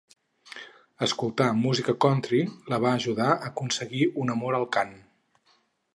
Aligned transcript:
Escoltar 1.07 1.49
música 1.65 1.95
Country 2.05 2.41
la 2.73 2.81
va 2.87 2.95
ajudar 3.03 3.29
a 3.35 3.39
aconseguir 3.53 4.11
un 4.25 4.37
amor 4.37 4.59
al 4.61 4.71
cant. 4.79 4.99